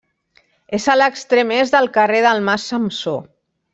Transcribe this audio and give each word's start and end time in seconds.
És 0.77 0.87
a 0.93 0.95
l'extrem 0.95 1.53
est 1.57 1.75
del 1.77 1.91
carrer 1.99 2.23
del 2.29 2.43
Mas 2.49 2.67
Samsó. 2.73 3.15